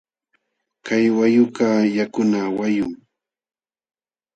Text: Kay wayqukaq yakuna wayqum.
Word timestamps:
Kay 0.85 1.05
wayqukaq 1.17 1.79
yakuna 1.97 2.39
wayqum. 2.57 2.93